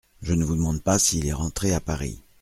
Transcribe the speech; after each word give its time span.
Je 0.23 0.33
ne 0.33 0.43
vous 0.43 0.55
demande 0.55 0.81
pas 0.81 0.97
s’il 0.97 1.27
est 1.27 1.31
rentré 1.31 1.75
à 1.75 1.79
Paris. 1.79 2.23